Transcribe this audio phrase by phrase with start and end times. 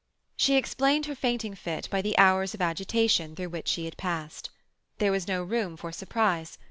[0.35, 4.49] She explained her fainting fit by the hours of agitation through which she had passed.
[4.97, 6.57] There was no room for surprise.